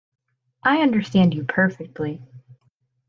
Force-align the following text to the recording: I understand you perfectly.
I 0.63 0.77
understand 0.81 1.35
you 1.35 1.43
perfectly. 1.43 2.23